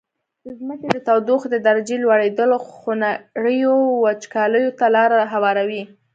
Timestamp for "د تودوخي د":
0.91-1.57